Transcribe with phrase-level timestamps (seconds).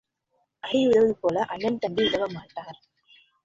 [0.63, 2.79] அடி உதவுவது போல அண்ணன் தம்பி உதவமாட்டார்.